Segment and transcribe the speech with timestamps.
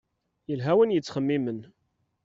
[0.49, 1.59] Yelha win yettxemmimen.